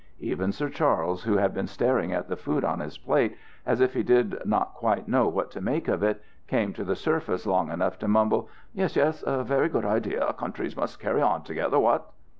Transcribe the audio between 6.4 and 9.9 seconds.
came to the surface long enough to mumble, "Yes, yes, very good